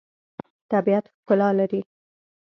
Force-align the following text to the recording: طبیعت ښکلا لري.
طبیعت 0.71 1.05
ښکلا 1.23 1.49
لري. 1.59 1.81